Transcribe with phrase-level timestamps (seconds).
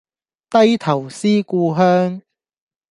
[0.49, 2.23] 低頭思故鄉